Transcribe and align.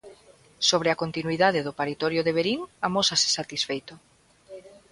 Sobre 0.69 0.89
a 0.91 0.99
continuidade 1.03 1.59
do 1.65 1.75
paritorio 1.79 2.21
de 2.23 2.35
Verín, 2.37 2.59
amósase 2.87 3.27
satisfeito. 3.37 3.93